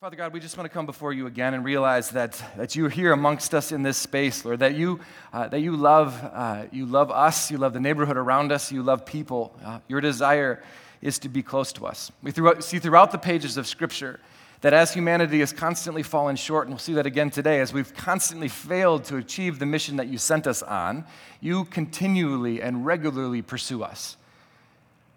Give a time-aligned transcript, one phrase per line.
[0.00, 2.88] Father God, we just want to come before you again and realize that, that you're
[2.88, 5.00] here amongst us in this space, Lord, that you,
[5.32, 8.84] uh, that you, love, uh, you love us, you love the neighborhood around us, you
[8.84, 9.58] love people.
[9.64, 10.62] Uh, your desire
[11.02, 12.12] is to be close to us.
[12.22, 14.20] We throughout, see throughout the pages of Scripture
[14.60, 17.92] that as humanity has constantly fallen short, and we'll see that again today, as we've
[17.92, 21.04] constantly failed to achieve the mission that you sent us on,
[21.40, 24.16] you continually and regularly pursue us.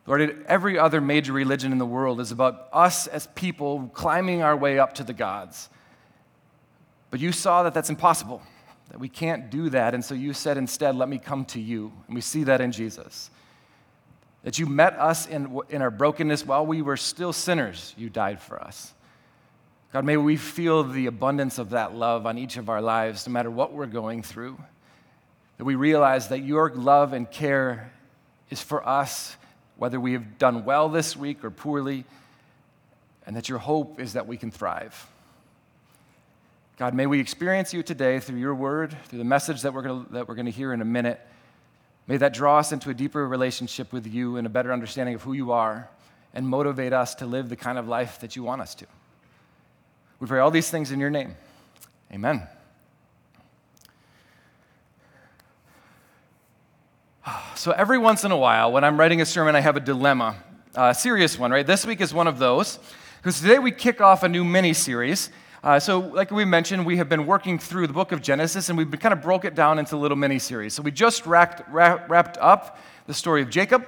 [0.08, 4.58] Lord, every other major religion in the world is about us as people climbing our
[4.58, 5.70] way up to the gods.
[7.12, 8.42] But you saw that that's impossible,
[8.90, 9.94] that we can't do that.
[9.94, 11.92] And so you said instead, let me come to you.
[12.08, 13.30] And we see that in Jesus.
[14.44, 18.42] That you met us in, in our brokenness while we were still sinners, you died
[18.42, 18.94] for us.
[19.94, 23.34] God, may we feel the abundance of that love on each of our lives, no
[23.34, 24.58] matter what we're going through.
[25.58, 27.92] That we realize that your love and care
[28.50, 29.36] is for us
[29.82, 32.06] whether we have done well this week or poorly,
[33.26, 35.08] and that your hope is that we can thrive.
[36.78, 40.06] God, may we experience you today through your word, through the message that we're going
[40.06, 41.20] to, that we're going to hear in a minute.
[42.06, 45.24] May that draw us into a deeper relationship with you and a better understanding of
[45.24, 45.90] who you are
[46.32, 48.86] and motivate us to live the kind of life that you want us to.
[50.20, 51.36] We pray all these things in your name.
[52.14, 52.48] Amen.
[57.62, 60.36] So, every once in a while, when I'm writing a sermon, I have a dilemma,
[60.74, 61.68] a serious one, right?
[61.68, 62.80] This week is one of those,
[63.18, 65.30] because today we kick off a new mini series.
[65.64, 68.80] Uh, so, like we mentioned, we have been working through the book of Genesis, and
[68.80, 70.74] we've kind of broke it down into little mini series.
[70.74, 73.86] So, we just wrapped, wrapped up the story of Jacob,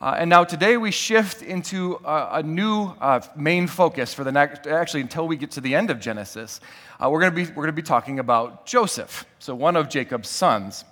[0.00, 4.32] uh, and now today we shift into a, a new uh, main focus for the
[4.32, 6.58] next, actually, until we get to the end of Genesis.
[6.98, 9.88] Uh, we're going to be we're going to be talking about Joseph, so one of
[9.88, 10.84] Jacob's sons.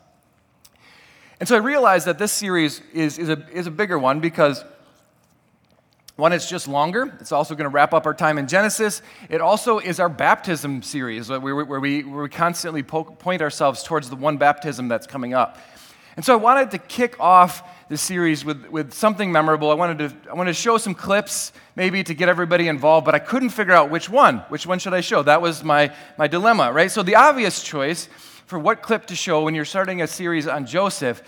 [1.40, 4.62] And so I realized that this series is, is, a, is a bigger one because,
[6.16, 7.16] one, it's just longer.
[7.18, 9.00] It's also going to wrap up our time in Genesis.
[9.30, 13.82] It also is our baptism series where we, where we, where we constantly point ourselves
[13.82, 15.58] towards the one baptism that's coming up.
[16.16, 19.70] And so I wanted to kick off the series with, with something memorable.
[19.70, 23.14] I wanted, to, I wanted to show some clips, maybe to get everybody involved, but
[23.14, 24.38] I couldn't figure out which one.
[24.50, 25.22] Which one should I show?
[25.22, 26.90] That was my, my dilemma, right?
[26.90, 28.10] So the obvious choice
[28.50, 31.22] for what clip to show when you're starting a series on Joseph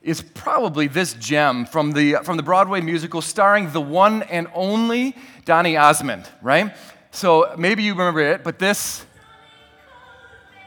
[0.00, 5.14] is probably this gem from the, from the Broadway musical starring the one and only
[5.44, 6.74] Donny Osmond, right?
[7.10, 9.04] So maybe you remember it, but this,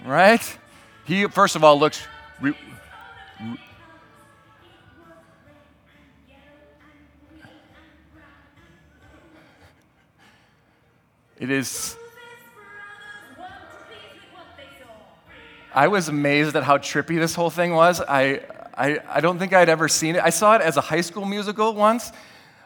[0.05, 0.57] right?
[1.05, 2.05] He, first of all, looks.
[2.39, 2.53] Re,
[11.39, 11.97] it is
[15.75, 17.99] I was amazed at how trippy this whole thing was.
[17.99, 18.39] I,
[18.77, 20.23] I, I don't think I'd ever seen it.
[20.23, 22.13] I saw it as a high school musical once,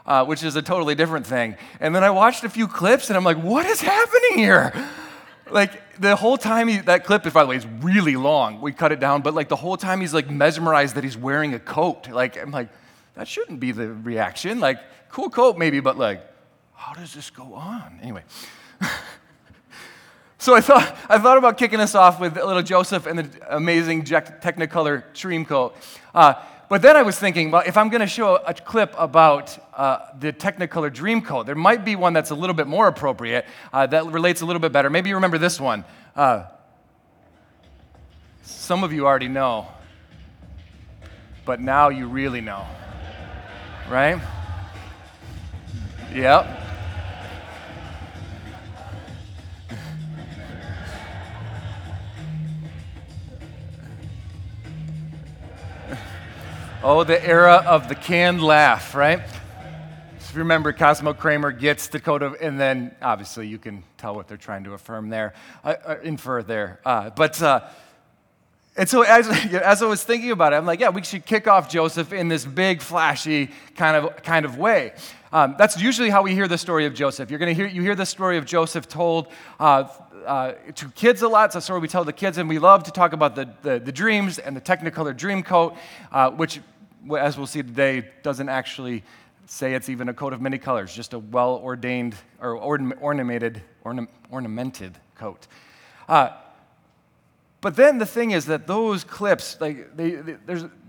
[0.06, 1.58] uh, which is a totally different thing.
[1.80, 4.72] And then I watched a few clips and I'm like, what is happening here?
[5.50, 8.62] Like the whole time he, that clip, by the way, is really long.
[8.62, 11.56] We cut it down, but like the whole time he's like mesmerized that he's wearing
[11.56, 12.10] a coat.
[12.10, 12.70] Like I'm like,
[13.16, 14.60] that shouldn't be the reaction.
[14.60, 14.78] Like
[15.10, 16.22] cool coat maybe, but like,
[16.76, 17.98] how does this go on?
[18.04, 18.22] Anyway.
[20.42, 24.04] So I thought, I thought about kicking us off with little Joseph and the amazing
[24.06, 25.76] Technicolor dream coat.
[26.16, 26.36] Uh,
[26.70, 30.00] but then I was thinking, well, if I'm going to show a clip about uh,
[30.18, 34.06] the Technicolor Dreamcoat, there might be one that's a little bit more appropriate, uh, that
[34.06, 34.90] relates a little bit better.
[34.90, 35.84] Maybe you remember this one.
[36.16, 36.46] Uh,
[38.44, 39.68] some of you already know,
[41.44, 42.66] but now you really know,
[43.90, 44.22] right?
[46.14, 46.69] Yep.
[56.82, 59.20] Oh, the era of the canned laugh, right?
[60.18, 64.38] If you remember, Cosmo Kramer gets Dakota, and then obviously you can tell what they're
[64.38, 65.34] trying to affirm there,
[65.66, 66.80] uh, uh, infer there.
[66.86, 67.68] Uh, but, uh,
[68.76, 71.48] and so as, as I was thinking about it, I'm like, yeah, we should kick
[71.48, 74.94] off Joseph in this big, flashy kind of, kind of way.
[75.32, 77.30] Um, that's usually how we hear the story of Joseph.
[77.30, 79.28] You're going to hear, you hear the story of Joseph told
[79.60, 79.88] uh,
[80.26, 81.46] uh, to kids a lot.
[81.46, 83.80] It's a story we tell the kids, and we love to talk about the, the,
[83.80, 85.76] the dreams and the Technicolor dream coat,
[86.12, 86.60] uh, which,
[87.18, 89.04] as we'll see today, doesn't actually
[89.46, 94.98] say it's even a coat of many colors, just a well ordained or ornamented, ornamented
[95.16, 95.48] coat.
[97.62, 100.36] But then the thing is that those clips, like, they, they,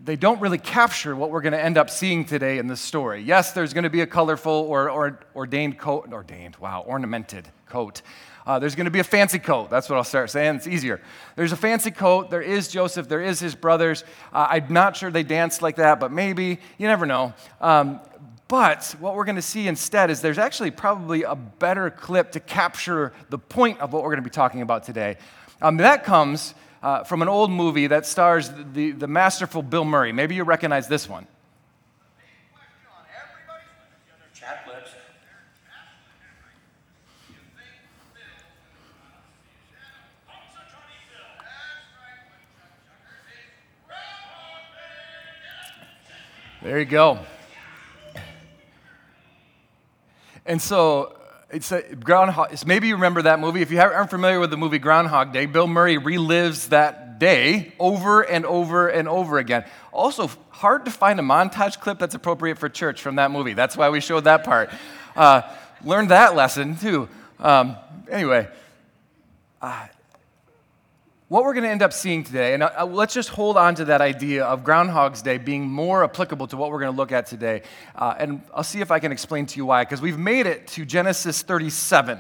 [0.05, 3.23] they don't really capture what we're going to end up seeing today in this story.
[3.23, 8.03] Yes, there's going to be a colorful or, or ordained coat, ordained, wow, ornamented coat.
[8.47, 9.69] Uh, there's going to be a fancy coat.
[9.69, 10.57] That's what I'll start saying.
[10.57, 11.01] It's easier.
[11.37, 12.31] There's a fancy coat.
[12.31, 13.09] There is Joseph.
[13.09, 14.05] There is his brothers.
[14.33, 16.59] Uh, I'm not sure they danced like that, but maybe.
[16.79, 17.35] You never know.
[17.61, 18.01] Um,
[18.49, 22.41] but what we're going to see instead is there's actually probably a better clip to
[22.41, 25.19] capture the point of what we're going to be talking about today.
[25.63, 30.13] Um, that comes uh, from an old movie that stars the, the masterful Bill Murray.
[30.13, 31.27] Maybe you recognize this one.
[46.63, 47.19] There you go.
[50.45, 51.20] And so
[51.53, 52.53] it's a Groundhog.
[52.53, 53.63] It's maybe you remember that movie.
[53.63, 58.23] If you aren't familiar with the movie Groundhog Day, Bill Murray relives that day over
[58.23, 59.65] and over and over again.
[59.93, 63.53] Also, hard to find a montage clip that's appropriate for church from that movie.
[63.53, 64.71] That's why we showed that part.
[65.15, 65.43] Uh,
[65.85, 67.09] learned that lesson too.
[67.39, 67.77] Um,
[68.11, 68.49] anyway,
[69.61, 69.87] uh,
[71.31, 73.85] what we're going to end up seeing today, and uh, let's just hold on to
[73.85, 77.27] that idea of Groundhog's Day being more applicable to what we're going to look at
[77.27, 77.63] today.
[77.95, 80.67] Uh, and I'll see if I can explain to you why, because we've made it
[80.67, 82.19] to Genesis 37.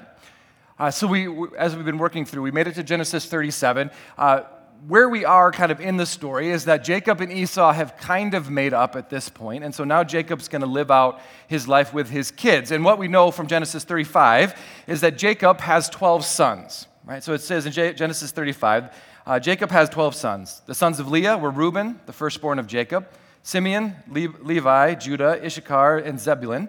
[0.78, 1.26] Uh, so, we,
[1.58, 3.90] as we've been working through, we made it to Genesis 37.
[4.16, 4.42] Uh,
[4.86, 8.34] where we are kind of in the story is that Jacob and Esau have kind
[8.34, 11.66] of made up at this point, and so now Jacob's going to live out his
[11.66, 12.70] life with his kids.
[12.70, 14.54] And what we know from Genesis 35
[14.86, 16.86] is that Jacob has 12 sons.
[17.04, 17.22] Right?
[17.22, 18.94] So it says in Genesis 35,
[19.26, 20.62] uh, Jacob has 12 sons.
[20.66, 23.08] The sons of Leah were Reuben, the firstborn of Jacob,
[23.42, 26.68] Simeon, Le- Levi, Judah, Issachar, and Zebulun.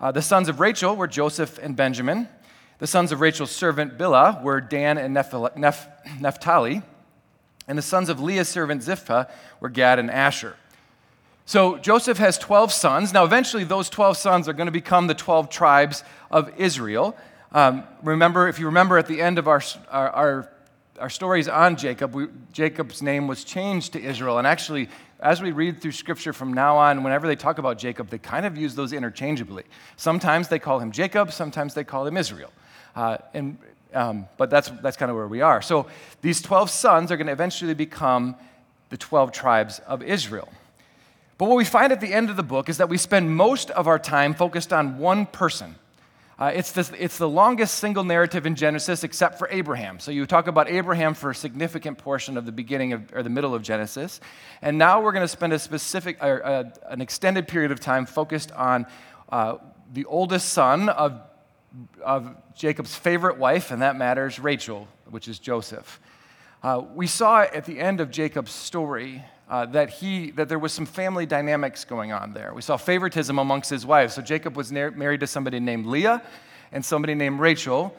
[0.00, 2.28] Uh, the sons of Rachel were Joseph and Benjamin.
[2.78, 6.82] The sons of Rachel's servant Bilhah were Dan and Naphtali.
[7.68, 9.28] And the sons of Leah's servant Zilpah
[9.60, 10.56] were Gad and Asher.
[11.46, 13.12] So Joseph has 12 sons.
[13.12, 17.16] Now, eventually, those 12 sons are going to become the 12 tribes of Israel.
[17.54, 20.52] Um, remember, if you remember at the end of our, our, our,
[20.98, 24.38] our stories on Jacob, we, Jacob's name was changed to Israel.
[24.38, 24.88] And actually,
[25.20, 28.46] as we read through scripture from now on, whenever they talk about Jacob, they kind
[28.46, 29.64] of use those interchangeably.
[29.96, 32.50] Sometimes they call him Jacob, sometimes they call him Israel.
[32.96, 33.58] Uh, and,
[33.92, 35.60] um, but that's, that's kind of where we are.
[35.60, 35.86] So
[36.22, 38.34] these 12 sons are going to eventually become
[38.88, 40.50] the 12 tribes of Israel.
[41.36, 43.70] But what we find at the end of the book is that we spend most
[43.70, 45.76] of our time focused on one person.
[46.38, 50.00] Uh, it's, this, it's the longest single narrative in Genesis except for Abraham.
[50.00, 53.30] So you talk about Abraham for a significant portion of the beginning of, or the
[53.30, 54.20] middle of Genesis.
[54.62, 58.50] And now we're going to spend a specific, uh, an extended period of time focused
[58.52, 58.86] on
[59.30, 59.58] uh,
[59.92, 61.20] the oldest son of,
[62.02, 66.00] of Jacob's favorite wife, and that matters, Rachel, which is Joseph.
[66.62, 70.72] Uh, we saw at the end of Jacob's story uh, that, he, that there was
[70.72, 72.52] some family dynamics going on there.
[72.54, 74.14] We saw favoritism amongst his wives.
[74.14, 76.22] So Jacob was na- married to somebody named Leah
[76.72, 77.94] and somebody named Rachel.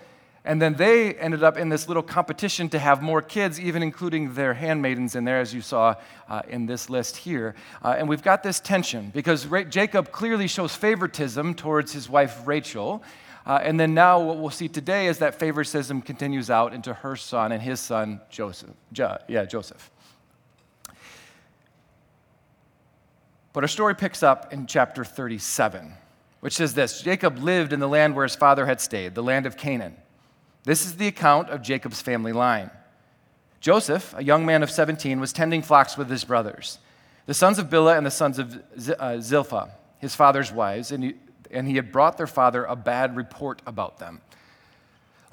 [0.46, 4.34] And then they ended up in this little competition to have more kids, even including
[4.34, 5.96] their handmaidens in there, as you saw
[6.28, 7.56] uh, in this list here.
[7.82, 12.46] Uh, and we've got this tension because Ra- Jacob clearly shows favoritism towards his wife
[12.46, 13.04] Rachel.
[13.46, 17.16] Uh, and then now what we'll see today is that favoritism continues out into her
[17.16, 18.72] son and his son Joseph.
[18.92, 19.92] Jo- yeah, Joseph.
[23.54, 25.94] But our story picks up in chapter 37,
[26.40, 29.46] which says this Jacob lived in the land where his father had stayed, the land
[29.46, 29.96] of Canaan.
[30.64, 32.72] This is the account of Jacob's family line.
[33.60, 36.80] Joseph, a young man of 17, was tending flocks with his brothers,
[37.28, 38.62] the sons of Bilhah and the sons of
[39.00, 41.14] uh, Zilpah, his father's wives, and he,
[41.52, 44.22] and he had brought their father a bad report about them.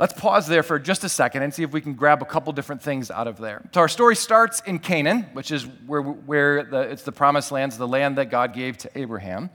[0.00, 2.54] Let's pause there for just a second and see if we can grab a couple
[2.54, 3.60] different things out of there.
[3.74, 7.72] So, our story starts in Canaan, which is where, where the, it's the promised land,
[7.72, 9.50] the land that God gave to Abraham.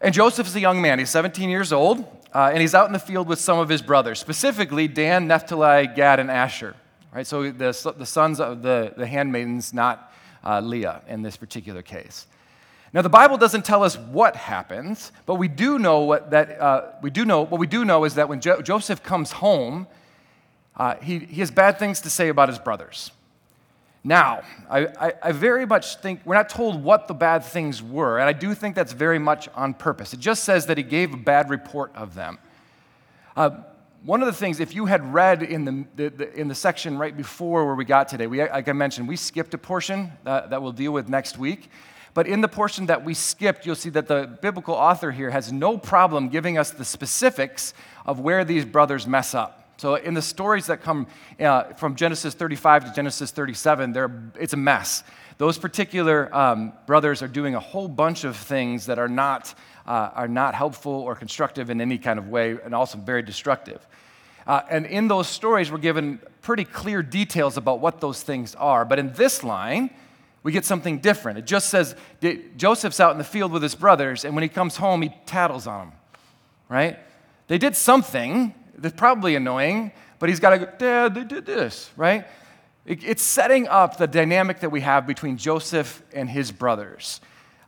[0.00, 0.98] And Joseph is a young man.
[0.98, 3.82] He's 17 years old, uh, and he's out in the field with some of his
[3.82, 6.74] brothers, specifically Dan, Naphtali, Gad, and Asher.
[7.12, 7.26] Right?
[7.26, 10.10] So, the, the sons of the, the handmaidens, not
[10.42, 12.26] uh, Leah in this particular case.
[12.94, 16.92] Now, the Bible doesn't tell us what happens, but we do know what that uh,
[17.02, 17.44] we do know.
[17.44, 19.88] What we do know is that when jo- Joseph comes home,
[20.76, 23.10] uh, he, he has bad things to say about his brothers.
[24.04, 28.20] Now, I, I, I, very much think we're not told what the bad things were,
[28.20, 30.14] and I do think that's very much on purpose.
[30.14, 32.38] It just says that he gave a bad report of them.
[33.36, 33.50] Uh,
[34.04, 36.96] one of the things, if you had read in the, the, the, in the section
[36.98, 40.50] right before where we got today, we, like I mentioned, we skipped a portion that,
[40.50, 41.70] that we'll deal with next week.
[42.14, 45.52] But in the portion that we skipped, you'll see that the biblical author here has
[45.52, 47.74] no problem giving us the specifics
[48.06, 49.60] of where these brothers mess up.
[49.76, 51.08] So, in the stories that come
[51.40, 55.02] uh, from Genesis 35 to Genesis 37, it's a mess.
[55.36, 59.52] Those particular um, brothers are doing a whole bunch of things that are not,
[59.84, 63.84] uh, are not helpful or constructive in any kind of way, and also very destructive.
[64.46, 68.84] Uh, and in those stories, we're given pretty clear details about what those things are.
[68.84, 69.90] But in this line,
[70.44, 71.38] we get something different.
[71.38, 71.96] It just says
[72.56, 75.66] Joseph's out in the field with his brothers, and when he comes home, he tattles
[75.66, 75.98] on them,
[76.68, 76.98] right?
[77.48, 81.90] They did something that's probably annoying, but he's got to go, Dad, they did this,
[81.96, 82.26] right?
[82.86, 87.20] It's setting up the dynamic that we have between Joseph and his brothers.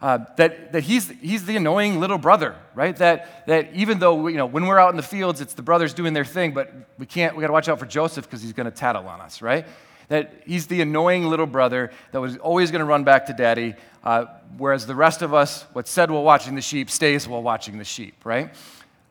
[0.02, 2.94] Uh, that, that he's, he's the annoying little brother, right?
[2.96, 5.94] That, that even though, you know, when we're out in the fields, it's the brothers
[5.94, 8.52] doing their thing, but we can't, we got to watch out for Joseph because he's
[8.52, 9.66] going to tattle on us, right?
[10.08, 13.74] That he's the annoying little brother that was always going to run back to daddy,
[14.04, 17.78] uh, whereas the rest of us, what's said while watching the sheep stays while watching
[17.78, 18.54] the sheep, right?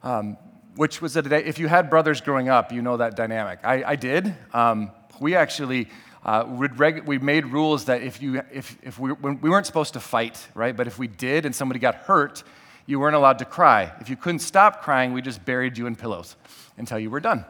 [0.03, 0.37] Um,
[0.75, 3.59] which was a, if you had brothers growing up, you know that dynamic.
[3.63, 4.35] I, I did.
[4.53, 5.89] Um, we actually
[6.23, 9.99] uh, reg- we made rules that if, you, if, if we, we weren't supposed to
[9.99, 10.75] fight, right?
[10.75, 12.43] But if we did and somebody got hurt,
[12.85, 13.91] you weren't allowed to cry.
[13.99, 16.35] If you couldn't stop crying, we just buried you in pillows
[16.77, 17.45] until you were done,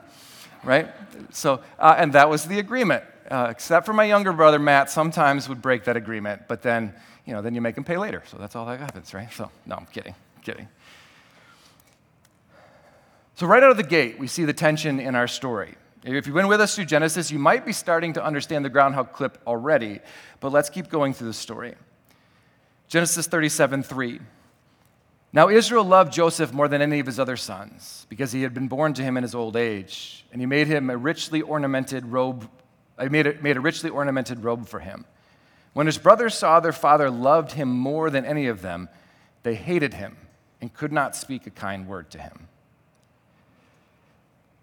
[0.63, 0.89] right?
[1.31, 3.03] So, uh, and that was the agreement.
[3.29, 6.94] Uh, except for my younger brother Matt, sometimes would break that agreement, but then,
[7.25, 8.22] you know, then you make him pay later.
[8.27, 9.32] So that's all that happens, right?
[9.34, 10.13] So, no, I'm kidding,
[10.44, 10.67] kidding.
[13.36, 15.75] So, right out of the gate, we see the tension in our story.
[16.03, 19.12] If you've been with us through Genesis, you might be starting to understand the groundhog
[19.12, 20.01] clip already,
[20.39, 21.74] but let's keep going through the story.
[22.88, 24.20] Genesis 37 3.
[25.34, 28.67] Now Israel loved Joseph more than any of his other sons, because he had been
[28.67, 32.48] born to him in his old age, and he made him a richly ornamented robe.
[32.97, 35.05] I made a, made a richly ornamented robe for him.
[35.73, 38.87] When his brothers saw their father loved him more than any of them,
[39.43, 40.15] they hated him
[40.61, 42.47] and could not speak a kind word to him.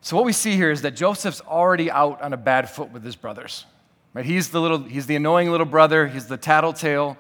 [0.01, 3.05] So what we see here is that Joseph's already out on a bad foot with
[3.05, 3.67] his brothers.
[4.15, 4.25] Right?
[4.25, 7.17] He's the little, he's the annoying little brother, he's the tattletale.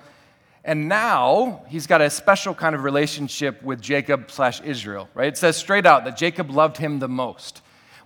[0.64, 5.28] And now he's got a special kind of relationship with Jacob slash Israel, right?
[5.28, 7.62] It says straight out that Jacob loved him the most.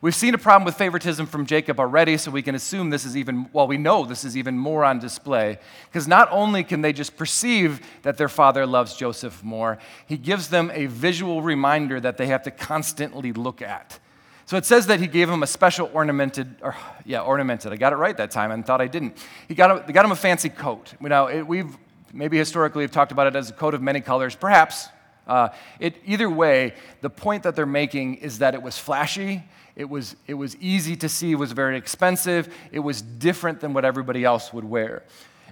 [0.07, 3.17] We've seen a problem with favoritism from Jacob already, so we can assume this is
[3.17, 5.59] even, well, we know this is even more on display.
[5.87, 10.47] Because not only can they just perceive that their father loves Joseph more, he gives
[10.49, 13.99] them a visual reminder that they have to constantly look at.
[14.45, 17.73] So it says that he gave him a special ornamented, or yeah, ornamented.
[17.73, 19.17] I got it right that time and thought I didn't.
[19.49, 20.95] He got, a, got him a fancy coat.
[21.01, 21.77] Know, it, we've
[22.13, 24.87] maybe historically have talked about it as a coat of many colors, perhaps.
[25.27, 25.49] Uh,
[25.81, 29.43] it, either way, the point that they're making is that it was flashy,
[29.77, 33.75] it was, it was easy to see, it was very expensive, it was different than
[33.75, 35.03] what everybody else would wear.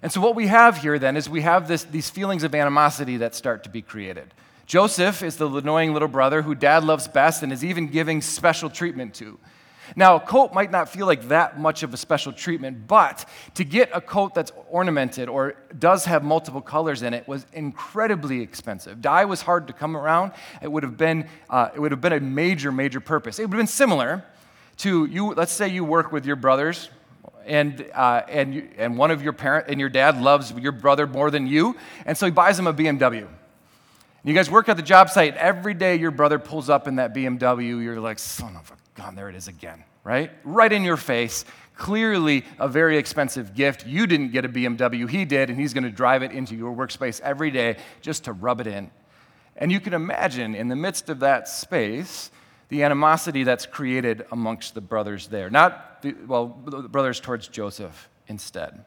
[0.02, 3.18] And so, what we have here then is we have this, these feelings of animosity
[3.18, 4.32] that start to be created.
[4.66, 8.70] Joseph is the annoying little brother who dad loves best and is even giving special
[8.70, 9.38] treatment to.
[9.96, 13.64] Now, a coat might not feel like that much of a special treatment, but to
[13.64, 19.00] get a coat that's ornamented or does have multiple colors in it was incredibly expensive.
[19.00, 20.32] Dye was hard to come around.
[20.62, 23.38] It would have been, uh, it would have been a major, major purpose.
[23.38, 24.24] It would have been similar
[24.78, 25.34] to you.
[25.34, 26.90] Let's say you work with your brothers,
[27.46, 31.30] and uh, and and one of your parent and your dad loves your brother more
[31.30, 31.76] than you,
[32.06, 33.28] and so he buys him a BMW.
[34.24, 35.36] You guys work at the job site.
[35.36, 37.82] Every day your brother pulls up in that BMW.
[37.82, 40.30] You're like, son of a gun, there it is again, right?
[40.44, 41.44] Right in your face.
[41.76, 43.86] Clearly a very expensive gift.
[43.86, 46.74] You didn't get a BMW, he did, and he's going to drive it into your
[46.74, 48.90] workspace every day just to rub it in.
[49.56, 52.30] And you can imagine in the midst of that space,
[52.68, 55.50] the animosity that's created amongst the brothers there.
[55.50, 58.84] Not, the, well, the brothers towards Joseph instead.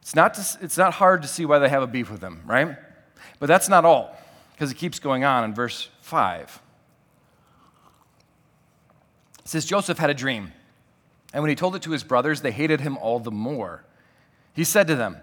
[0.00, 2.42] It's not, to, it's not hard to see why they have a beef with him,
[2.44, 2.76] right?
[3.38, 4.16] But that's not all,
[4.52, 6.60] because it keeps going on in verse 5.
[9.44, 10.52] It says Joseph had a dream,
[11.32, 13.84] and when he told it to his brothers, they hated him all the more.
[14.54, 15.18] He said to them,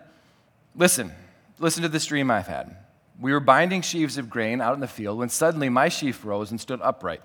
[0.76, 1.12] Listen,
[1.60, 2.76] listen to this dream I've had.
[3.20, 6.52] We were binding sheaves of grain out in the field when suddenly my sheaf rose
[6.52, 7.22] and stood upright,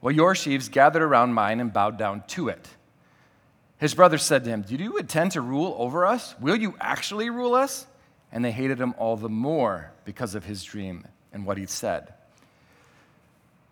[0.00, 2.68] while your sheaves gathered around mine and bowed down to it.
[3.78, 6.34] His brothers said to him, Do you intend to rule over us?
[6.40, 7.86] Will you actually rule us?
[8.32, 12.12] and they hated him all the more because of his dream and what he'd said.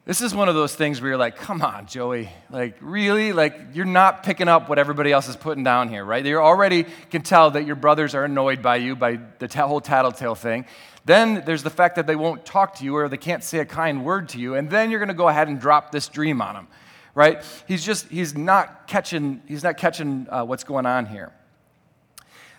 [0.06, 2.28] This is one of those things where you're like, come on, Joey.
[2.50, 3.32] Like, really?
[3.32, 6.22] Like, you're not picking up what everybody else is putting down here, right?
[6.24, 10.34] You already can tell that your brothers are annoyed by you, by the whole tattletale
[10.34, 10.66] thing.
[11.06, 13.64] Then there's the fact that they won't talk to you or they can't say a
[13.64, 14.56] kind word to you.
[14.56, 16.68] And then you're going to go ahead and drop this dream on them,
[17.14, 17.42] right?
[17.66, 21.32] He's just, he's not catching, he's not catching uh, what's going on here.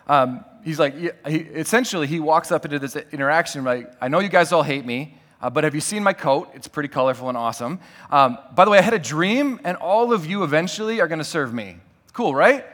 [0.08, 0.96] Um, he's like,
[1.28, 4.86] he, essentially, he walks up into this interaction like, I know you guys all hate
[4.86, 6.50] me, uh, but have you seen my coat?
[6.56, 7.80] It's pretty colorful and awesome.
[8.10, 11.20] Um, by the way, I had a dream, and all of you eventually are going
[11.20, 11.78] to serve me.
[12.14, 12.66] Cool, right?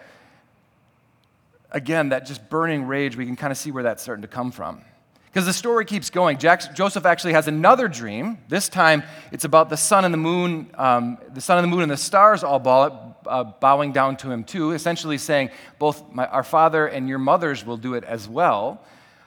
[1.72, 4.52] Again, that just burning rage, we can kind of see where that's starting to come
[4.52, 4.80] from.
[5.26, 6.38] Because the story keeps going.
[6.38, 8.38] Jack, Joseph actually has another dream.
[8.48, 11.82] This time, it's about the sun and the moon, um, the sun and the moon
[11.82, 16.44] and the stars all uh, bowing down to him too, essentially saying, both my, our
[16.44, 18.82] father and your mothers will do it as well,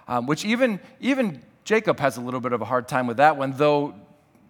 [0.09, 3.37] um, which even, even Jacob has a little bit of a hard time with that
[3.37, 3.95] one, though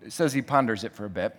[0.04, 1.35] it says he ponders it for a bit.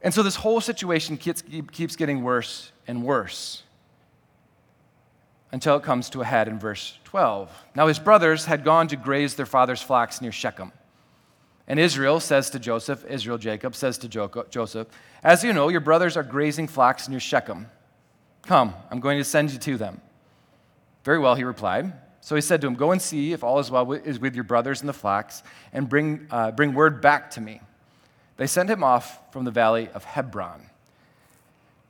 [0.00, 3.64] And so this whole situation keeps, keeps getting worse and worse
[5.50, 7.50] until it comes to a head in verse 12.
[7.74, 10.72] Now his brothers had gone to graze their father's flocks near Shechem.
[11.66, 14.88] And Israel says to Joseph, Israel, Jacob says to Joseph,
[15.22, 17.66] As you know, your brothers are grazing flocks near Shechem.
[18.42, 20.00] Come, I'm going to send you to them.
[21.04, 21.92] Very well, he replied.
[22.20, 24.44] So he said to him, Go and see if all is well is with your
[24.44, 27.60] brothers in the flocks, and bring, uh, bring word back to me.
[28.36, 30.62] They sent him off from the valley of Hebron.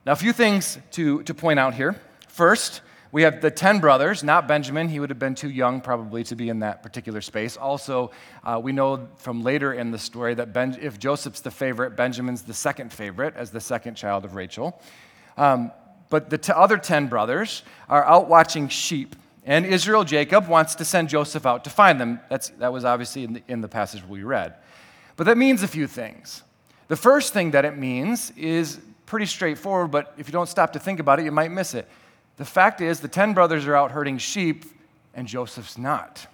[0.06, 1.94] Now, a few things to, to point out here.
[2.28, 2.80] First,
[3.10, 4.88] we have the 10 brothers, not Benjamin.
[4.88, 7.56] He would have been too young probably to be in that particular space.
[7.56, 8.10] Also,
[8.44, 12.42] uh, we know from later in the story that ben, if Joseph's the favorite, Benjamin's
[12.42, 14.80] the second favorite as the second child of Rachel.
[15.38, 15.72] Um,
[16.10, 19.16] but the t- other 10 brothers are out watching sheep.
[19.48, 22.20] And Israel, Jacob, wants to send Joseph out to find them.
[22.28, 24.54] That's, that was obviously in the, in the passage we read.
[25.16, 26.42] But that means a few things.
[26.88, 30.78] The first thing that it means is pretty straightforward, but if you don't stop to
[30.78, 31.88] think about it, you might miss it.
[32.36, 34.66] The fact is, the 10 brothers are out herding sheep,
[35.14, 36.26] and Joseph's not.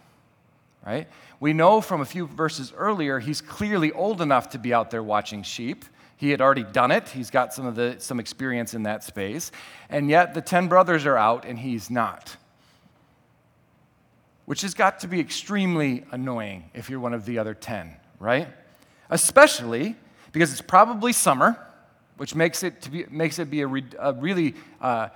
[0.85, 1.07] Right?
[1.39, 5.05] We know from a few verses earlier, he's clearly old enough to be out there
[5.05, 5.85] watching sheep.
[6.17, 7.09] He had already done it.
[7.11, 9.53] He's got some of the some experience in that space.
[9.89, 12.37] And yet the 10 brothers are out and he's not.
[14.47, 18.49] Which has got to be extremely annoying if you're one of the other 10, right?
[19.11, 19.97] Especially
[20.33, 21.59] because it's probably summer,
[22.17, 25.09] which makes it, to be, makes it be a, re, a really uh,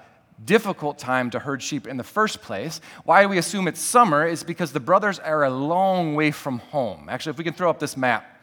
[0.44, 2.80] difficult time to herd sheep in the first place.
[3.04, 7.08] Why we assume it's summer is because the brothers are a long way from home.
[7.08, 8.38] Actually, if we can throw up this map,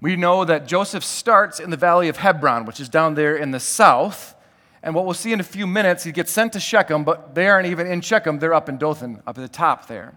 [0.00, 3.50] we know that Joseph starts in the valley of Hebron, which is down there in
[3.50, 4.34] the south.
[4.82, 7.48] And what we'll see in a few minutes, he gets sent to Shechem, but they
[7.48, 10.16] aren't even in Shechem, they're up in Dothan, up at the top there.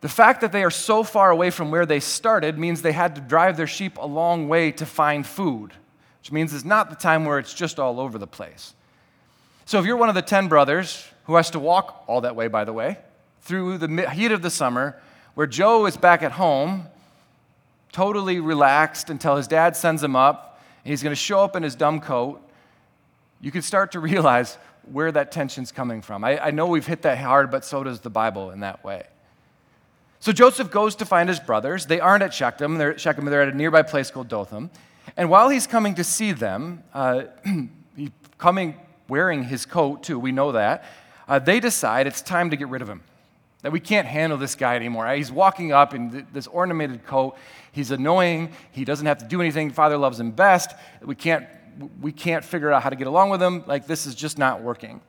[0.00, 3.14] The fact that they are so far away from where they started means they had
[3.16, 5.74] to drive their sheep a long way to find food
[6.20, 8.74] which means it's not the time where it's just all over the place.
[9.64, 12.48] So if you're one of the 10 brothers who has to walk all that way,
[12.48, 12.98] by the way,
[13.40, 15.00] through the heat of the summer,
[15.34, 16.86] where Joe is back at home,
[17.92, 21.62] totally relaxed until his dad sends him up, and he's going to show up in
[21.62, 22.46] his dumb coat,
[23.40, 24.58] you can start to realize
[24.90, 26.24] where that tension's coming from.
[26.24, 29.04] I, I know we've hit that hard, but so does the Bible in that way.
[30.20, 31.86] So Joseph goes to find his brothers.
[31.86, 32.76] They aren't at Shechem.
[32.76, 33.24] They're at Shechem.
[33.24, 34.70] They're at a nearby place called Dothan.
[35.16, 37.24] And while he's coming to see them, uh,
[37.96, 38.74] he's coming
[39.08, 40.84] wearing his coat too, we know that,
[41.28, 43.02] uh, they decide it's time to get rid of him.
[43.62, 45.12] That we can't handle this guy anymore.
[45.12, 47.36] He's walking up in th- this ornamented coat.
[47.72, 48.52] He's annoying.
[48.72, 49.70] He doesn't have to do anything.
[49.70, 50.74] Father loves him best.
[51.02, 51.46] We can't,
[52.00, 53.64] we can't figure out how to get along with him.
[53.66, 55.00] Like, this is just not working.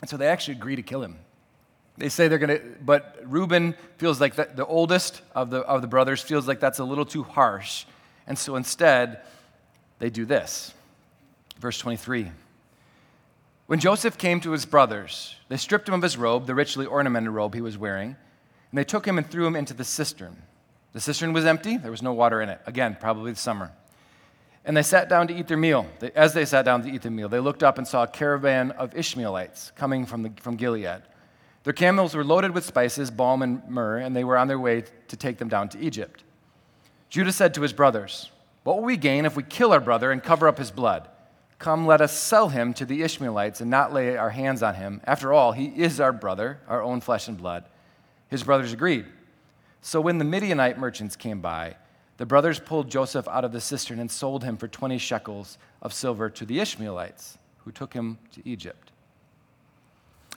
[0.00, 1.18] And so they actually agree to kill him.
[1.96, 5.82] They say they're going to, but Reuben feels like the, the oldest of the, of
[5.82, 7.86] the brothers feels like that's a little too harsh.
[8.26, 9.22] And so instead,
[9.98, 10.72] they do this.
[11.58, 12.30] Verse 23.
[13.66, 17.32] When Joseph came to his brothers, they stripped him of his robe, the richly ornamented
[17.32, 18.16] robe he was wearing,
[18.70, 20.42] and they took him and threw him into the cistern.
[20.92, 22.60] The cistern was empty, there was no water in it.
[22.64, 23.72] Again, probably the summer.
[24.68, 25.86] And they sat down to eat their meal.
[26.14, 28.70] As they sat down to eat their meal, they looked up and saw a caravan
[28.72, 31.00] of Ishmaelites coming from, the, from Gilead.
[31.64, 34.84] Their camels were loaded with spices, balm, and myrrh, and they were on their way
[35.08, 36.22] to take them down to Egypt.
[37.08, 38.30] Judah said to his brothers,
[38.64, 41.08] What will we gain if we kill our brother and cover up his blood?
[41.58, 45.00] Come, let us sell him to the Ishmaelites and not lay our hands on him.
[45.04, 47.64] After all, he is our brother, our own flesh and blood.
[48.28, 49.06] His brothers agreed.
[49.80, 51.76] So when the Midianite merchants came by,
[52.18, 55.94] the brothers pulled Joseph out of the cistern and sold him for 20 shekels of
[55.94, 58.90] silver to the Ishmaelites, who took him to Egypt.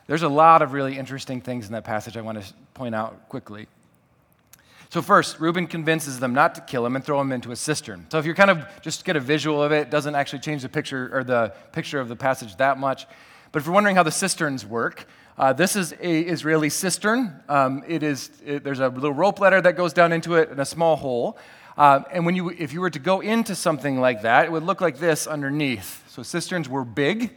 [0.07, 3.29] There's a lot of really interesting things in that passage I want to point out
[3.29, 3.67] quickly.
[4.89, 8.07] So, first, Reuben convinces them not to kill him and throw him into a cistern.
[8.11, 10.63] So, if you kind of just get a visual of it, it doesn't actually change
[10.63, 13.07] the picture or the picture of the passage that much.
[13.51, 17.41] But if you're wondering how the cisterns work, uh, this is a Israeli cistern.
[17.47, 20.59] Um, it is it, there's a little rope ladder that goes down into it and
[20.59, 21.37] a small hole.
[21.77, 24.63] Uh, and when you, if you were to go into something like that, it would
[24.63, 26.03] look like this underneath.
[26.09, 27.31] So cisterns were big.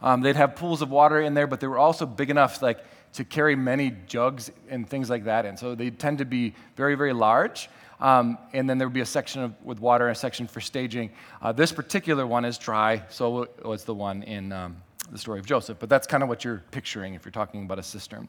[0.00, 2.84] Um, they'd have pools of water in there, but they were also big enough, like
[3.14, 5.44] to carry many jugs and things like that.
[5.44, 7.68] And so they tend to be very, very large.
[8.00, 10.60] Um, and then there would be a section of, with water and a section for
[10.60, 11.10] staging.
[11.42, 14.76] Uh, this particular one is dry, so was the one in um,
[15.12, 15.78] the story of Joseph.
[15.78, 18.28] But that's kind of what you're picturing if you're talking about a cistern.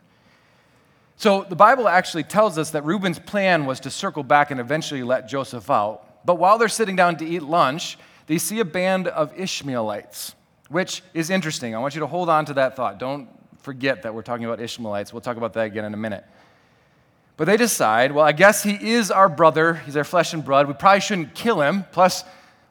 [1.21, 5.03] So the Bible actually tells us that Reuben's plan was to circle back and eventually
[5.03, 6.25] let Joseph out.
[6.25, 10.33] But while they're sitting down to eat lunch, they see a band of Ishmaelites,
[10.69, 11.75] which is interesting.
[11.75, 12.97] I want you to hold on to that thought.
[12.97, 13.29] Don't
[13.59, 15.13] forget that we're talking about Ishmaelites.
[15.13, 16.25] We'll talk about that again in a minute.
[17.37, 19.75] But they decide, well, I guess he is our brother.
[19.75, 20.67] He's our flesh and blood.
[20.67, 21.85] We probably shouldn't kill him.
[21.91, 22.23] Plus,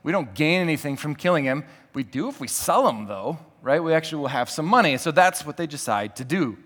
[0.02, 1.62] we don't gain anything from killing him.
[1.94, 3.80] We do if we sell him, though, right?
[3.80, 4.96] We actually will have some money.
[4.96, 6.58] So that's what they decide to do.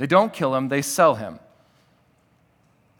[0.00, 1.38] They don't kill him, they sell him.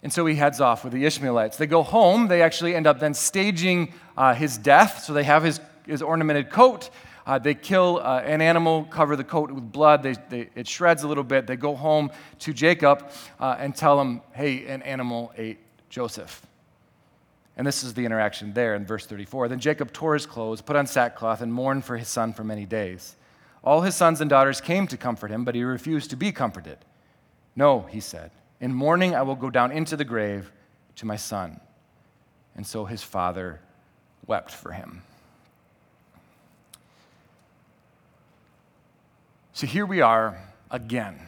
[0.02, 1.56] And so he heads off with the Ishmaelites.
[1.56, 2.28] They go home.
[2.28, 5.04] They actually end up then staging uh, his death.
[5.04, 6.90] So they have his, his ornamented coat.
[7.26, 10.02] Uh, they kill uh, an animal, cover the coat with blood.
[10.02, 11.46] They, they, it shreds a little bit.
[11.46, 12.10] They go home
[12.40, 15.58] to Jacob uh, and tell him, hey, an animal ate
[15.88, 16.46] Joseph.
[17.56, 19.48] And this is the interaction there in verse 34.
[19.48, 22.66] Then Jacob tore his clothes, put on sackcloth, and mourned for his son for many
[22.66, 23.16] days.
[23.64, 26.78] All his sons and daughters came to comfort him, but he refused to be comforted.
[27.56, 30.50] No, he said, in mourning I will go down into the grave
[30.96, 31.60] to my son.
[32.56, 33.60] And so his father
[34.26, 35.02] wept for him.
[39.52, 40.38] So here we are
[40.70, 41.18] again.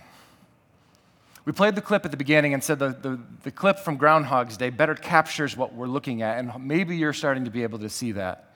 [1.44, 4.56] We played the clip at the beginning and said the, the, the, clip from Groundhog's
[4.56, 7.88] Day better captures what we're looking at, and maybe you're starting to be able to
[7.88, 8.51] see that.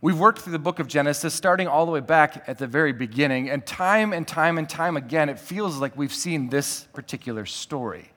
[0.00, 2.92] We've worked through the book of Genesis, starting all the way back at the very
[2.92, 7.46] beginning, and time and time and time again, it feels like we've seen this particular
[7.46, 8.10] story.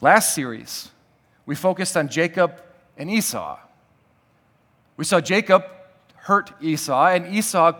[0.00, 0.90] Last series,
[1.44, 2.62] we focused on Jacob
[2.96, 3.58] and Esau.
[4.96, 5.64] We saw Jacob
[6.14, 7.72] hurt Esau, and Esau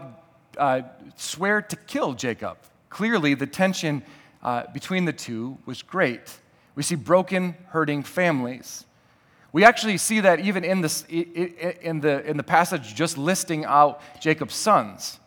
[0.56, 0.82] uh,
[1.16, 2.58] swear to kill Jacob.
[2.90, 4.02] Clearly, the tension
[4.42, 6.38] uh, between the two was great.
[6.74, 8.84] We see broken, hurting families.
[9.56, 14.02] We actually see that even in, this, in, the, in the passage just listing out
[14.20, 15.18] Jacob's sons.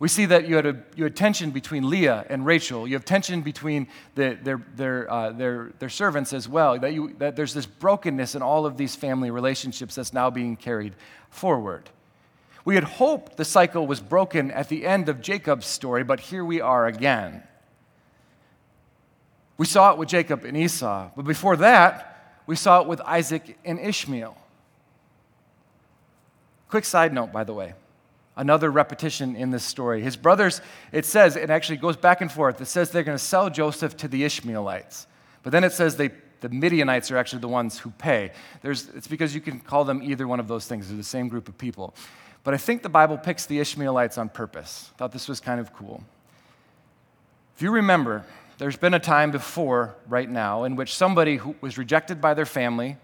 [0.00, 2.88] We see that you had, a, you had tension between Leah and Rachel.
[2.88, 3.86] You have tension between
[4.16, 6.76] the, their, their, uh, their, their servants as well.
[6.76, 10.56] That, you, that there's this brokenness in all of these family relationships that's now being
[10.56, 10.94] carried
[11.30, 11.88] forward.
[12.64, 16.44] We had hoped the cycle was broken at the end of Jacob's story, but here
[16.44, 17.44] we are again.
[19.56, 22.16] We saw it with Jacob and Esau, but before that,
[22.48, 24.34] we saw it with Isaac and Ishmael.
[26.70, 27.74] Quick side note, by the way.
[28.36, 30.00] Another repetition in this story.
[30.00, 32.58] His brothers, it says, it actually goes back and forth.
[32.62, 35.06] It says they're going to sell Joseph to the Ishmaelites.
[35.42, 38.32] But then it says they, the Midianites are actually the ones who pay.
[38.62, 40.88] There's, it's because you can call them either one of those things.
[40.88, 41.94] They're the same group of people.
[42.44, 44.90] But I think the Bible picks the Ishmaelites on purpose.
[44.96, 46.02] Thought this was kind of cool.
[47.56, 48.24] If you remember,
[48.58, 52.46] there's been a time before, right now, in which somebody who was rejected by their
[52.46, 52.96] family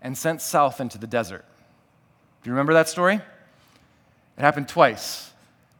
[0.00, 1.44] and sent south into the desert.
[2.42, 3.16] Do you remember that story?
[3.16, 5.32] It happened twice.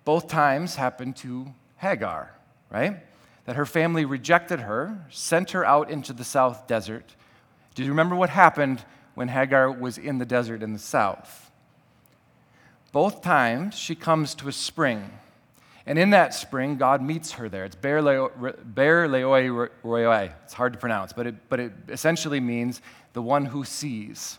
[0.04, 2.32] Both times happened to Hagar,
[2.70, 2.96] right?
[3.44, 7.14] That her family rejected her, sent her out into the south desert.
[7.74, 11.50] Do you remember what happened when Hagar was in the desert in the south?
[12.90, 15.10] Both times she comes to a spring.
[15.84, 17.64] And in that spring, God meets her there.
[17.64, 20.32] It's Beer Leoi Royoi.
[20.44, 22.80] It's hard to pronounce, but it, but it essentially means
[23.14, 24.38] the one who sees.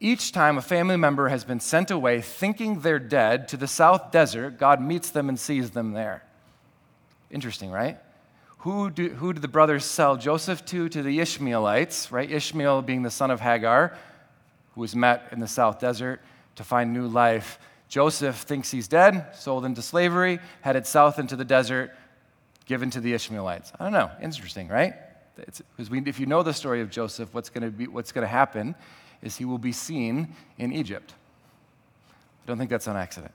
[0.00, 4.10] Each time a family member has been sent away thinking they're dead to the south
[4.10, 6.22] desert, God meets them and sees them there.
[7.30, 7.98] Interesting, right?
[8.58, 10.88] Who, do, who did the brothers sell Joseph to?
[10.88, 12.30] To the Ishmaelites, right?
[12.30, 13.96] Ishmael being the son of Hagar,
[14.74, 16.20] who was met in the south desert
[16.56, 17.58] to find new life.
[17.88, 21.92] Joseph thinks he's dead, sold into slavery, headed south into the desert,
[22.64, 23.72] given to the Ishmaelites.
[23.78, 24.10] I don't know.
[24.20, 24.94] Interesting, right?
[25.36, 28.28] Because if you know the story of Joseph, what's going to be what's going to
[28.28, 28.74] happen
[29.22, 31.14] is he will be seen in Egypt.
[32.44, 33.32] I don't think that's an accident.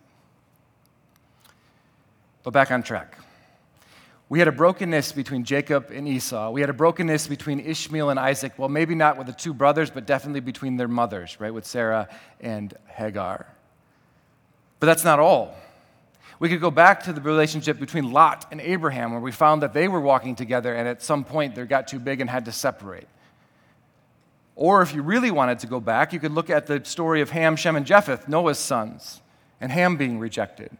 [2.43, 3.17] But back on track.
[4.29, 6.51] We had a brokenness between Jacob and Esau.
[6.51, 8.53] We had a brokenness between Ishmael and Isaac.
[8.57, 12.07] Well, maybe not with the two brothers, but definitely between their mothers, right, with Sarah
[12.39, 13.45] and Hagar.
[14.81, 15.55] But that's not all.
[16.39, 19.75] We could go back to the relationship between Lot and Abraham, where we found that
[19.75, 22.51] they were walking together and at some point they got too big and had to
[22.51, 23.07] separate.
[24.55, 27.29] Or if you really wanted to go back, you could look at the story of
[27.29, 29.21] Ham, Shem, and Japheth, Noah's sons,
[29.61, 30.75] and Ham being rejected.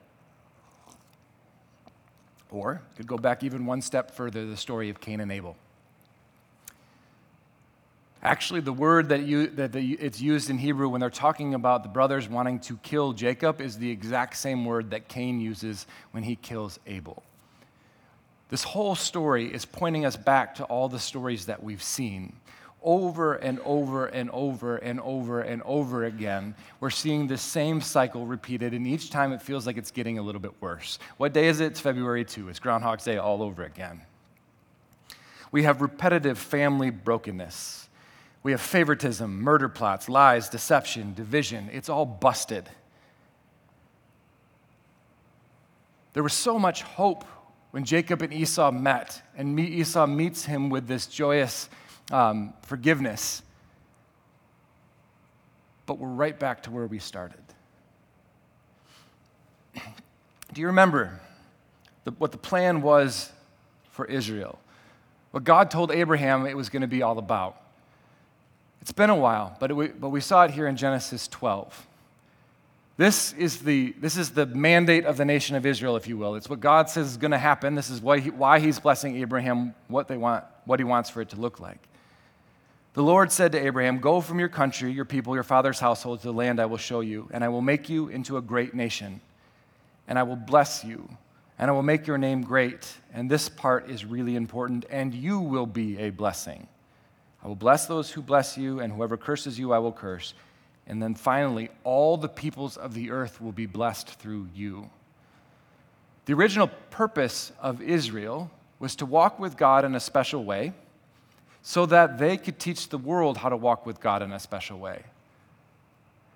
[2.50, 5.56] Or you could go back even one step further the story of Cain and Abel.
[8.24, 11.82] Actually, the word that, you, that the, it's used in Hebrew when they're talking about
[11.82, 16.22] the brothers wanting to kill Jacob is the exact same word that Cain uses when
[16.24, 17.24] he kills Abel.
[18.50, 22.34] This whole story is pointing us back to all the stories that we've seen
[22.84, 28.26] over and over and over and over and over again, we're seeing the same cycle
[28.26, 30.98] repeated, and each time it feels like it's getting a little bit worse.
[31.18, 31.68] What day is it?
[31.68, 32.50] It's February 2.
[32.50, 34.02] It's Groundhog's Day all over again.
[35.52, 37.90] We have repetitive family brokenness.
[38.44, 41.70] We have favoritism, murder plots, lies, deception, division.
[41.72, 42.68] It's all busted.
[46.14, 47.24] There was so much hope
[47.72, 51.70] when Jacob and Esau met, and Esau meets him with this joyous
[52.12, 53.44] um, forgiveness.
[55.86, 57.40] But we're right back to where we started.
[60.54, 61.22] Do you remember
[62.04, 63.32] the, what the plan was
[63.92, 64.60] for Israel?
[65.32, 67.58] What God told Abraham it was going to be all about.
[68.82, 71.88] It's been a while, but, it, but we saw it here in Genesis 12.
[72.98, 76.36] This is, the, this is the mandate of the nation of Israel, if you will.
[76.36, 77.76] It's what God says is going to happen.
[77.76, 81.22] This is why, he, why He's blessing Abraham, what, they want, what He wants for
[81.22, 81.80] it to look like.
[82.94, 86.28] The Lord said to Abraham, Go from your country, your people, your father's household to
[86.28, 89.22] the land I will show you, and I will make you into a great nation,
[90.08, 91.10] and I will bless you,
[91.58, 92.94] and I will make your name great.
[93.14, 96.68] And this part is really important, and you will be a blessing.
[97.44, 100.34] I will bless those who bless you, and whoever curses you, I will curse.
[100.88, 104.90] And then finally, all the peoples of the earth will be blessed through you.
[106.26, 110.74] The original purpose of Israel was to walk with God in a special way
[111.64, 114.80] so that they could teach the world how to walk with God in a special
[114.80, 115.04] way.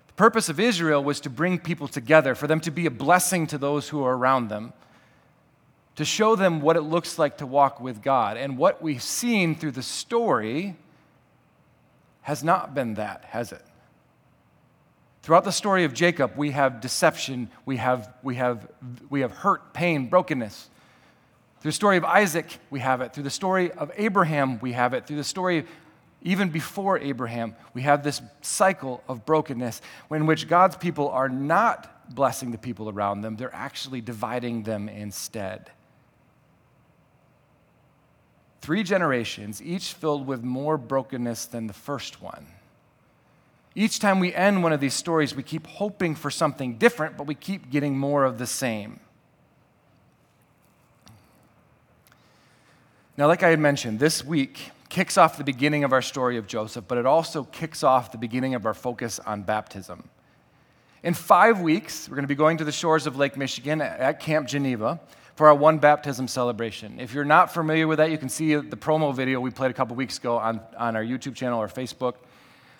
[0.08, 3.46] The purpose of Israel was to bring people together, for them to be a blessing
[3.48, 4.72] to those who are around them,
[5.96, 8.36] to show them what it looks like to walk with God.
[8.36, 10.76] And what we've seen through the story
[12.26, 13.62] has not been that, has it?
[15.22, 18.66] Throughout the story of Jacob, we have deception, we have, we have,
[19.08, 20.68] we have hurt, pain, brokenness.
[21.60, 23.14] Through the story of Isaac, we have it.
[23.14, 25.06] Through the story of Abraham, we have it.
[25.06, 25.66] Through the story
[26.22, 32.12] even before Abraham, we have this cycle of brokenness in which God's people are not
[32.12, 35.70] blessing the people around them, they're actually dividing them instead.
[38.66, 42.48] Three generations, each filled with more brokenness than the first one.
[43.76, 47.28] Each time we end one of these stories, we keep hoping for something different, but
[47.28, 48.98] we keep getting more of the same.
[53.16, 56.48] Now, like I had mentioned, this week kicks off the beginning of our story of
[56.48, 60.08] Joseph, but it also kicks off the beginning of our focus on baptism.
[61.04, 64.18] In five weeks, we're going to be going to the shores of Lake Michigan at
[64.18, 64.98] Camp Geneva
[65.36, 66.98] for our one baptism celebration.
[66.98, 69.74] If you're not familiar with that, you can see the promo video we played a
[69.74, 72.14] couple weeks ago on, on our YouTube channel or Facebook.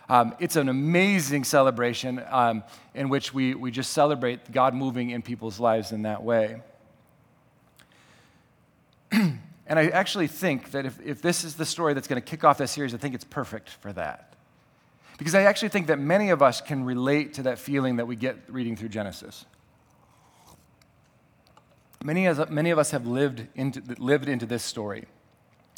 [0.08, 2.64] Um, it's an amazing celebration um,
[2.94, 6.62] in which we, we just celebrate God moving in people's lives in that way.
[9.12, 9.38] and
[9.68, 12.56] I actually think that if, if this is the story that's going to kick off
[12.56, 14.32] this series, I think it's perfect for that.
[15.18, 18.16] Because I actually think that many of us can relate to that feeling that we
[18.16, 19.44] get reading through Genesis.
[22.04, 25.06] Many, as, many of us have lived into, lived into this story.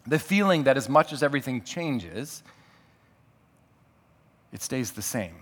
[0.06, 2.42] The feeling that as much as everything changes,
[4.52, 5.36] it stays the same.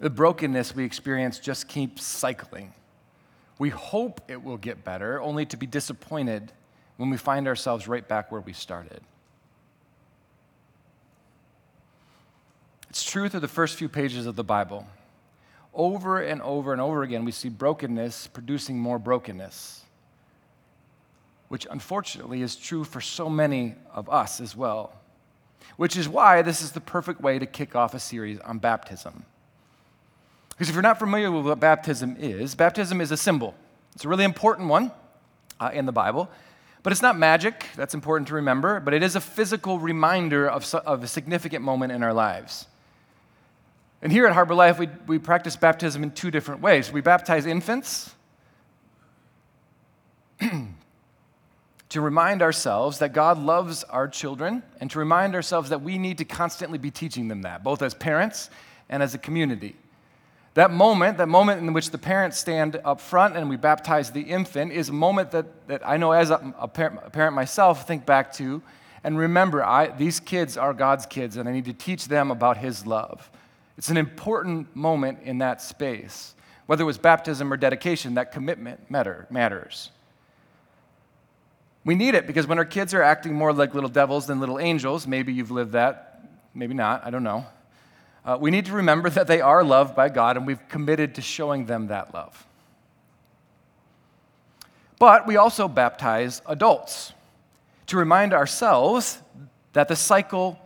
[0.00, 2.72] The brokenness we experience just keeps cycling.
[3.58, 6.52] We hope it will get better, only to be disappointed
[6.96, 9.00] when we find ourselves right back where we started.
[12.90, 14.86] It's true through the first few pages of the Bible.
[15.74, 19.82] Over and over and over again, we see brokenness producing more brokenness,
[21.48, 24.92] which unfortunately is true for so many of us as well.
[25.76, 29.24] Which is why this is the perfect way to kick off a series on baptism.
[30.50, 33.54] Because if you're not familiar with what baptism is, baptism is a symbol.
[33.94, 34.92] It's a really important one
[35.58, 36.30] uh, in the Bible.
[36.84, 40.72] But it's not magic, that's important to remember, but it is a physical reminder of,
[40.74, 42.66] of a significant moment in our lives.
[44.04, 46.92] And here at Harbor Life, we, we practice baptism in two different ways.
[46.92, 48.14] We baptize infants
[51.88, 56.18] to remind ourselves that God loves our children and to remind ourselves that we need
[56.18, 58.50] to constantly be teaching them that, both as parents
[58.90, 59.74] and as a community.
[60.52, 64.20] That moment, that moment in which the parents stand up front and we baptize the
[64.20, 67.86] infant, is a moment that, that I know as a, a, parent, a parent myself
[67.86, 68.62] think back to
[69.02, 72.58] and remember I, these kids are God's kids and I need to teach them about
[72.58, 73.30] His love.
[73.76, 76.34] It's an important moment in that space.
[76.66, 79.90] Whether it was baptism or dedication, that commitment matter, matters.
[81.84, 84.58] We need it because when our kids are acting more like little devils than little
[84.58, 87.44] angels, maybe you've lived that, maybe not, I don't know.
[88.24, 91.22] Uh, we need to remember that they are loved by God and we've committed to
[91.22, 92.46] showing them that love.
[94.98, 97.12] But we also baptize adults
[97.88, 99.18] to remind ourselves
[99.74, 100.58] that the cycle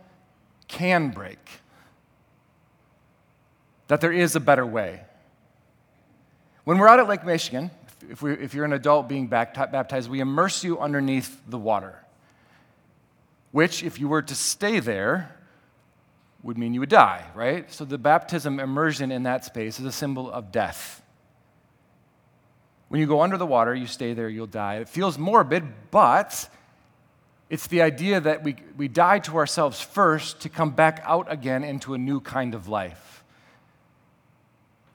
[0.69, 1.58] can break
[3.89, 5.01] that there is a better way.
[6.63, 7.71] When we're out at Lake Michigan,
[8.09, 11.99] if, we, if you're an adult being baptized, we immerse you underneath the water.
[13.51, 15.35] which, if you were to stay there,
[16.43, 17.71] would mean you would die, right?
[17.71, 21.01] So the baptism immersion in that space is a symbol of death.
[22.87, 24.75] When you go under the water, you stay there, you'll die.
[24.75, 26.49] It feels morbid, but
[27.49, 31.63] it's the idea that we, we die to ourselves first to come back out again
[31.63, 33.18] into a new kind of life.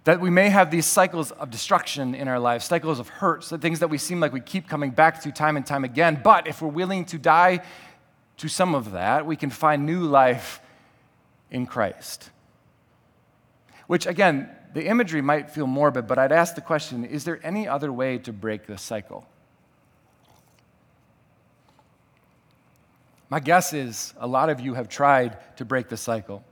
[0.05, 3.59] That we may have these cycles of destruction in our lives, cycles of hurts, the
[3.59, 6.21] things that we seem like we keep coming back to time and time again.
[6.23, 7.63] But if we're willing to die
[8.37, 10.61] to some of that, we can find new life
[11.51, 12.31] in Christ.
[13.87, 17.67] Which, again, the imagery might feel morbid, but I'd ask the question is there any
[17.67, 19.27] other way to break this cycle?
[23.31, 26.45] My guess is a lot of you have tried to break the cycle.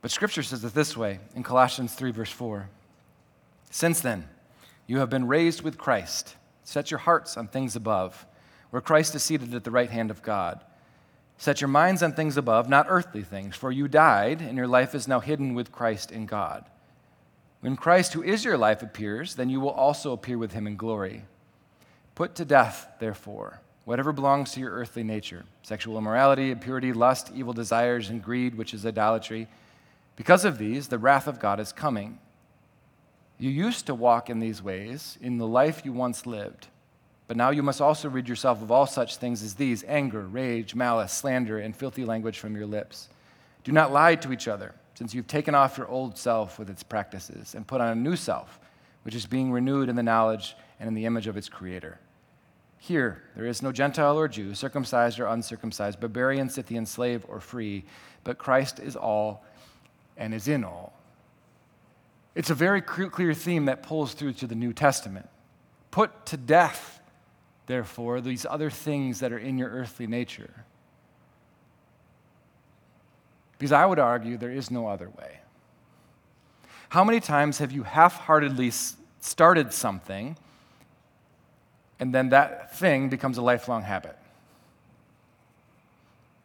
[0.00, 2.68] But Scripture says it this way in Colossians 3, verse 4
[3.70, 4.28] Since then,
[4.86, 6.36] you have been raised with Christ.
[6.62, 8.26] Set your hearts on things above,
[8.70, 10.62] where Christ is seated at the right hand of God.
[11.38, 14.94] Set your minds on things above, not earthly things, for you died, and your life
[14.94, 16.64] is now hidden with Christ in God.
[17.60, 20.76] When Christ, who is your life, appears, then you will also appear with him in
[20.76, 21.24] glory.
[22.14, 27.52] Put to death, therefore, whatever belongs to your earthly nature sexual immorality, impurity, lust, evil
[27.52, 29.48] desires, and greed, which is idolatry.
[30.18, 32.18] Because of these, the wrath of God is coming.
[33.38, 36.66] You used to walk in these ways in the life you once lived.
[37.28, 40.74] But now you must also rid yourself of all such things as these anger, rage,
[40.74, 43.08] malice, slander, and filthy language from your lips.
[43.62, 46.82] Do not lie to each other, since you've taken off your old self with its
[46.82, 48.58] practices and put on a new self,
[49.04, 52.00] which is being renewed in the knowledge and in the image of its creator.
[52.78, 57.84] Here, there is no Gentile or Jew, circumcised or uncircumcised, barbarian, Scythian, slave or free,
[58.24, 59.44] but Christ is all
[60.18, 60.92] and is in all.
[62.34, 65.28] It's a very clear theme that pulls through to the New Testament.
[65.90, 66.98] Put to death
[67.68, 70.64] therefore, these other things that are in your earthly nature.
[73.58, 75.38] Because I would argue there is no other way.
[76.88, 78.72] How many times have you half heartedly
[79.20, 80.36] started something
[82.00, 84.16] and then that thing becomes a lifelong habit?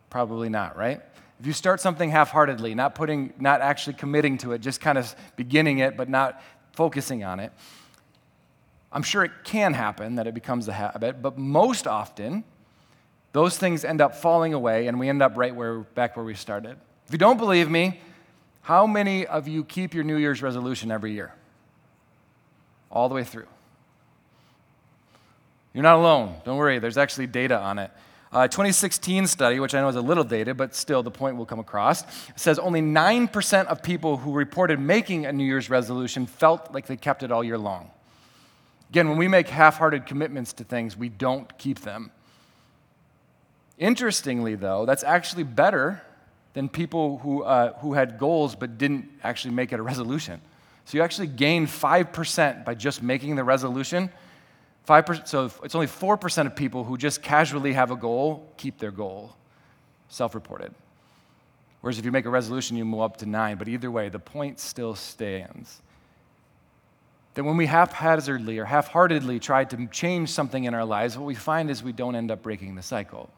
[0.09, 1.01] Probably not, right?
[1.43, 4.97] If you start something half heartedly, not putting, not actually committing to it, just kind
[4.97, 7.51] of beginning it but not focusing on it,
[8.93, 12.45] I'm sure it can happen that it becomes a habit, but most often,
[13.33, 16.33] those things end up falling away and we end up right where, back where we
[16.33, 16.77] started.
[17.07, 17.99] If you don't believe me,
[18.61, 21.33] how many of you keep your New Year's resolution every year?
[22.89, 23.47] All the way through.
[25.73, 26.37] You're not alone.
[26.45, 27.91] Don't worry, there's actually data on it.
[28.35, 31.45] A 2016 study, which I know is a little dated, but still the point will
[31.45, 32.03] come across,
[32.35, 36.97] says only 9% of people who reported making a New Year's resolution felt like they
[36.97, 37.91] kept it all year long.
[38.89, 42.09] Again, when we make half hearted commitments to things, we don't keep them.
[43.77, 46.01] Interestingly, though, that's actually better
[46.53, 50.41] than people who, uh, who had goals but didn't actually make it a resolution.
[50.85, 54.09] So you actually gain 5% by just making the resolution.
[54.87, 58.91] 5%, so it's only 4% of people who just casually have a goal keep their
[58.91, 59.35] goal,
[60.09, 60.73] self reported.
[61.81, 63.57] Whereas if you make a resolution, you move up to 9.
[63.57, 65.81] But either way, the point still stands.
[67.33, 71.25] That when we haphazardly or half heartedly try to change something in our lives, what
[71.25, 73.29] we find is we don't end up breaking the cycle.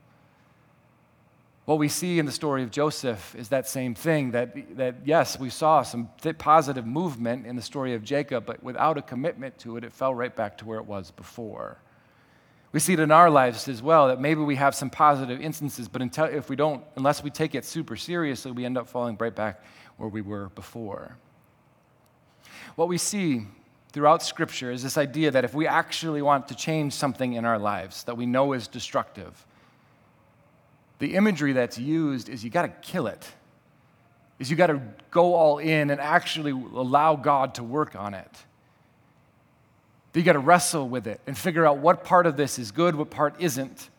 [1.66, 5.40] What we see in the story of Joseph is that same thing that, that yes,
[5.40, 9.76] we saw some positive movement in the story of Jacob, but without a commitment to
[9.78, 11.80] it, it fell right back to where it was before.
[12.72, 15.88] We see it in our lives as well that maybe we have some positive instances,
[15.88, 19.18] but until, if we don't, unless we take it super seriously, we end up falling
[19.20, 19.64] right back
[19.98, 21.18] where we were before.
[22.76, 23.48] What we see
[23.92, 27.58] throughout Scripture is this idea that if we actually want to change something in our
[27.58, 29.46] lives that we know is destructive,
[31.00, 33.28] the imagery that's used is you got to kill it.
[34.40, 34.82] Is you got to
[35.12, 38.32] go all in and actually allow God to work on it.
[40.14, 42.96] You got to wrestle with it and figure out what part of this is good,
[42.96, 43.90] what part isn't.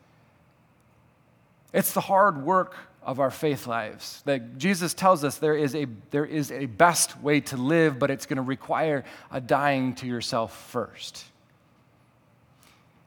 [1.74, 4.22] It's the hard work of our faith lives.
[4.24, 8.10] That Jesus tells us there is a, there is a best way to live, but
[8.10, 11.22] it's going to require a dying to yourself first.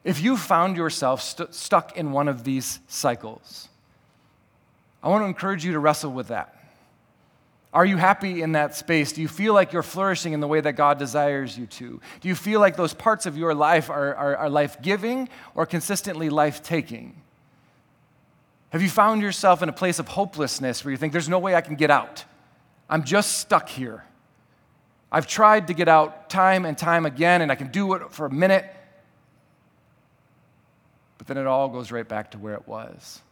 [0.04, 3.68] If you found yourself st- stuck in one of these cycles,
[5.02, 6.56] I want to encourage you to wrestle with that.
[7.72, 9.12] Are you happy in that space?
[9.12, 12.00] Do you feel like you're flourishing in the way that God desires you to?
[12.20, 15.66] Do you feel like those parts of your life are, are, are life giving or
[15.66, 17.22] consistently life taking?
[18.70, 21.54] Have you found yourself in a place of hopelessness where you think, there's no way
[21.54, 22.24] I can get out?
[22.88, 24.04] I'm just stuck here.
[25.12, 28.26] I've tried to get out time and time again, and I can do it for
[28.26, 28.64] a minute,
[31.18, 33.22] but then it all goes right back to where it was.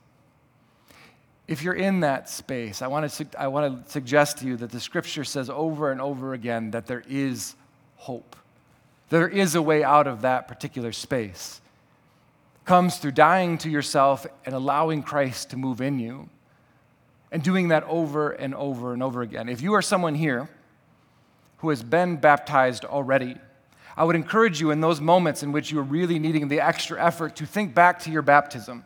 [1.48, 4.70] If you're in that space, I want, to, I want to suggest to you that
[4.70, 7.56] the scripture says over and over again that there is
[7.96, 8.36] hope.
[9.08, 11.62] There is a way out of that particular space.
[12.62, 16.28] It comes through dying to yourself and allowing Christ to move in you
[17.32, 19.48] and doing that over and over and over again.
[19.48, 20.50] If you are someone here
[21.58, 23.36] who has been baptized already,
[23.96, 27.36] I would encourage you in those moments in which you're really needing the extra effort
[27.36, 28.84] to think back to your baptism,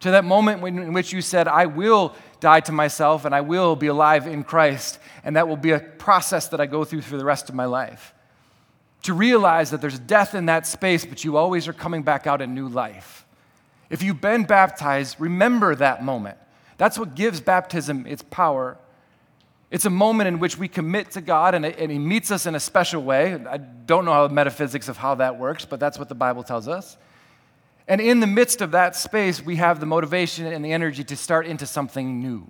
[0.00, 3.76] to that moment in which you said, I will die to myself and I will
[3.76, 7.16] be alive in Christ, and that will be a process that I go through for
[7.16, 8.14] the rest of my life.
[9.04, 12.42] To realize that there's death in that space, but you always are coming back out
[12.42, 13.26] in new life.
[13.90, 16.38] If you've been baptized, remember that moment.
[16.78, 18.78] That's what gives baptism its power.
[19.70, 22.54] It's a moment in which we commit to God and, and, He meets us in
[22.54, 23.34] a special way.
[23.34, 26.42] I don't know how the metaphysics of how that works, but that's what the Bible
[26.42, 26.96] tells us.
[27.88, 31.16] And in the midst of that space, we have the motivation and the energy to
[31.16, 32.46] start into something new.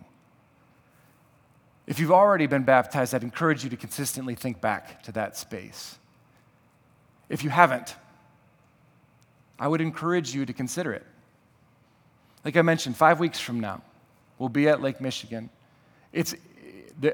[1.86, 5.98] If you've already been baptized, I'd encourage you to consistently think back to that space.
[7.28, 7.96] If you haven't,
[9.58, 11.06] I would encourage you to consider it.
[12.44, 13.82] Like I mentioned, five weeks from now,
[14.38, 15.50] we'll be at Lake Michigan.
[16.12, 16.34] It's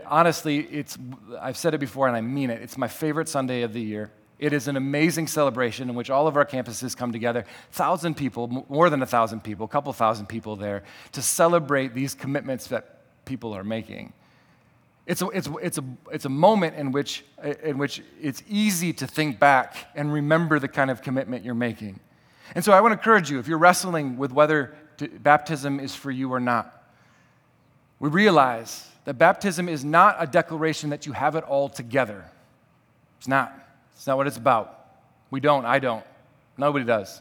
[0.07, 0.99] honestly, it's,
[1.41, 2.61] I've said it before and I mean it.
[2.63, 4.11] It's my favorite Sunday of the year.
[4.39, 8.67] It is an amazing celebration in which all of our campuses come together, thousand people,
[8.69, 10.83] more than a thousand people, a couple thousand people there,
[11.13, 14.13] to celebrate these commitments that people are making.
[15.07, 17.25] It's a, it's, it's, a, it's a moment in which,
[17.63, 22.01] in which it's easy to think back and remember the kind of commitment you're making.
[22.55, 25.95] And so I want to encourage you if you're wrestling with whether to, baptism is
[25.95, 26.73] for you or not,
[28.01, 32.25] we realize that baptism is not a declaration that you have it all together.
[33.19, 33.66] It's not.
[33.97, 34.87] It's not what it's about.
[35.31, 35.65] We don't.
[35.65, 36.05] I don't.
[36.57, 37.21] Nobody does.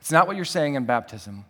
[0.00, 1.44] It's not what you're saying in baptism.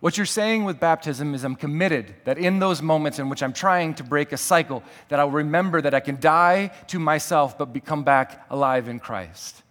[0.00, 3.52] What you're saying with baptism is I'm committed that in those moments in which I'm
[3.52, 7.72] trying to break a cycle, that I'll remember that I can die to myself but
[7.72, 9.62] become back alive in Christ.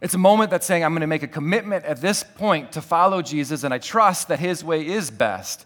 [0.00, 2.82] It's a moment that's saying I'm going to make a commitment at this point to
[2.82, 5.64] follow Jesus and I trust that his way is best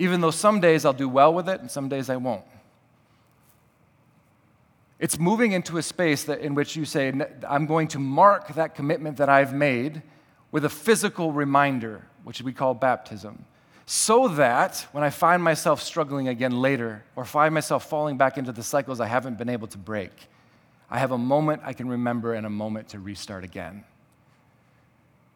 [0.00, 2.42] even though some days I'll do well with it and some days I won't.
[5.00, 7.12] It's moving into a space that, in which you say,
[7.48, 10.02] I'm going to mark that commitment that I've made
[10.52, 13.44] with a physical reminder, which we call baptism,
[13.86, 18.52] so that when I find myself struggling again later or find myself falling back into
[18.52, 20.12] the cycles I haven't been able to break,
[20.88, 23.84] I have a moment I can remember and a moment to restart again.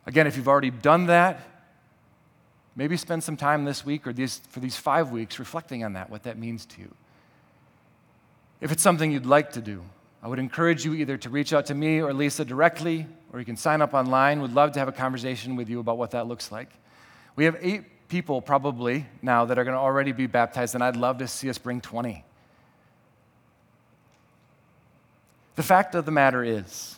[0.06, 1.40] Again, if you've already done that,
[2.76, 6.10] Maybe spend some time this week or these, for these five weeks reflecting on that,
[6.10, 6.94] what that means to you.
[8.64, 9.84] If it's something you'd like to do,
[10.22, 13.44] I would encourage you either to reach out to me or Lisa directly, or you
[13.44, 14.40] can sign up online.
[14.40, 16.70] We'd love to have a conversation with you about what that looks like.
[17.36, 20.96] We have eight people probably now that are going to already be baptized, and I'd
[20.96, 22.24] love to see us bring 20.
[25.56, 26.96] The fact of the matter is,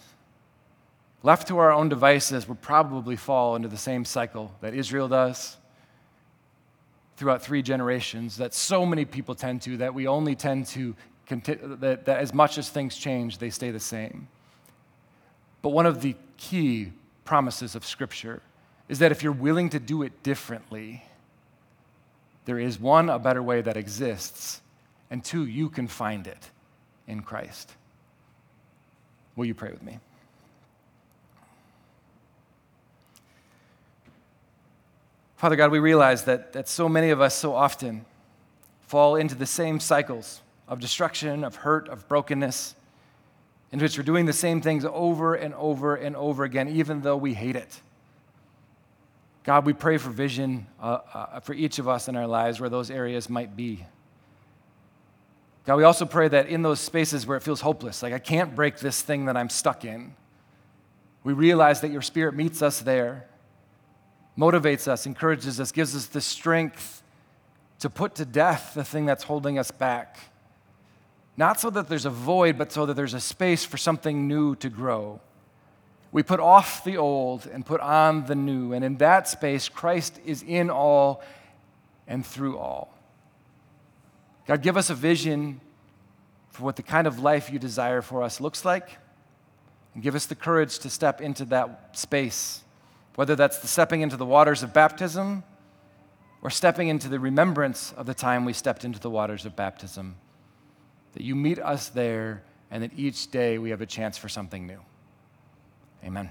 [1.24, 5.56] left to our own devices, we'll probably fall into the same cycle that Israel does,
[7.16, 10.94] throughout three generations that so many people tend to, that we only tend to,
[11.28, 14.28] that, that as much as things change, they stay the same.
[15.62, 16.92] But one of the key
[17.24, 18.42] promises of Scripture
[18.88, 21.04] is that if you're willing to do it differently,
[22.44, 24.60] there is one, a better way that exists,
[25.10, 26.50] and two, you can find it
[27.08, 27.72] in Christ.
[29.34, 29.98] Will you pray with me?
[35.36, 38.06] Father God, we realize that, that so many of us so often
[38.86, 42.74] fall into the same cycles of destruction, of hurt, of brokenness,
[43.72, 47.16] in which we're doing the same things over and over and over again, even though
[47.16, 47.80] we hate it.
[49.44, 52.68] God, we pray for vision uh, uh, for each of us in our lives where
[52.68, 53.84] those areas might be.
[55.64, 58.54] God, we also pray that in those spaces where it feels hopeless, like I can't
[58.54, 60.14] break this thing that I'm stuck in,
[61.22, 63.26] we realize that your Spirit meets us there
[64.38, 67.02] motivates us, encourages us, gives us the strength
[67.78, 70.18] to put to death the thing that's holding us back.
[71.36, 74.56] Not so that there's a void, but so that there's a space for something new
[74.56, 75.20] to grow.
[76.12, 78.72] We put off the old and put on the new.
[78.72, 81.22] And in that space, Christ is in all
[82.06, 82.96] and through all.
[84.46, 85.60] God, give us a vision
[86.50, 88.88] for what the kind of life you desire for us looks like,
[89.92, 92.62] and give us the courage to step into that space
[93.16, 95.42] whether that's the stepping into the waters of baptism
[96.42, 100.16] or stepping into the remembrance of the time we stepped into the waters of baptism.
[101.16, 104.66] That you meet us there and that each day we have a chance for something
[104.66, 104.80] new.
[106.04, 106.30] Amen.